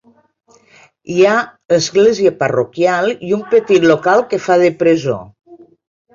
Hi 1.15 1.17
ha 1.25 1.33
església 1.77 2.31
parroquial 2.39 3.13
i 3.29 3.31
un 3.39 3.45
petit 3.53 3.87
local 3.93 4.27
que 4.33 4.43
fa 4.49 4.59
de 4.65 4.73
presó. 4.83 5.21